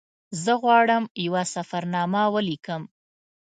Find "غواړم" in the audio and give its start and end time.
0.61-1.03